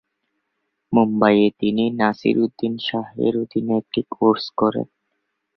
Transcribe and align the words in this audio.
মুম্বাইয়ে 0.93 1.47
তিনি 1.59 1.83
নাসিরুদ্দিন 1.99 2.73
শাহ 2.87 3.07
এর 3.25 3.33
অধীনে 3.43 3.73
একটি 3.77 4.01
কোর্স 4.15 4.45
করেন। 4.57 4.87